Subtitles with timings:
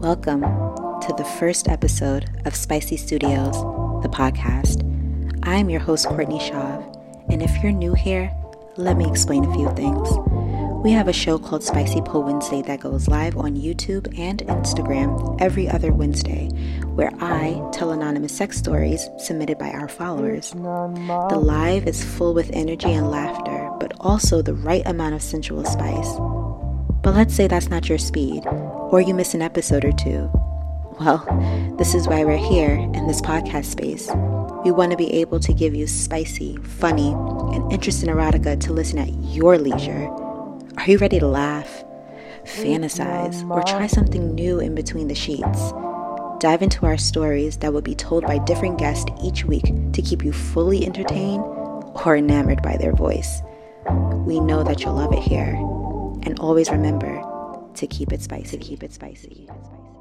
[0.00, 3.52] Welcome to the first episode of Spicy Studios,
[4.02, 4.80] the podcast.
[5.42, 6.82] I'm your host, Courtney Shaw,
[7.28, 8.34] and if you're new here,
[8.78, 10.08] let me explain a few things.
[10.82, 15.38] We have a show called Spicy Po Wednesday that goes live on YouTube and Instagram
[15.38, 16.48] every other Wednesday,
[16.94, 20.52] where I tell anonymous sex stories submitted by our followers.
[20.52, 25.66] The live is full with energy and laughter, but also the right amount of sensual
[25.66, 26.14] spice.
[27.02, 28.44] But let's say that's not your speed,
[28.90, 30.28] or you miss an episode or two.
[30.98, 31.24] Well,
[31.78, 34.10] this is why we're here in this podcast space.
[34.64, 37.12] We want to be able to give you spicy, funny,
[37.54, 40.08] and interesting erotica to listen at your leisure.
[40.76, 41.84] Are you ready to laugh,
[42.44, 45.72] fantasize, or try something new in between the sheets?
[46.40, 50.24] Dive into our stories that will be told by different guests each week to keep
[50.24, 51.44] you fully entertained
[52.04, 53.40] or enamored by their voice.
[54.26, 55.54] We know that you'll love it here.
[56.24, 57.29] And always remember
[57.80, 59.28] to keep it spicy, keep it spicy.
[59.28, 59.99] Keep it spicy.